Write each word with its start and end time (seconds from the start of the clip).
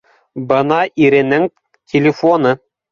—Бына 0.51 0.79
иренең 1.09 1.49
телефоны 1.95 2.59